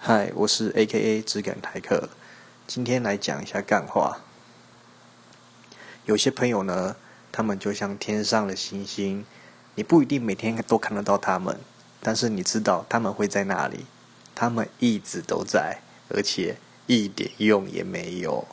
[0.00, 2.08] 嗨我是 aka 质感台客。
[2.68, 4.20] 今天来讲一下干话。
[6.06, 6.94] 有些朋友呢
[7.32, 9.26] 他们就像天上的星星
[9.74, 11.58] 你不一定每天都看得到他们
[12.00, 13.86] 但是你知道他们会在那里
[14.36, 16.56] 他们一直都在而且
[16.86, 18.46] 一点用也没有。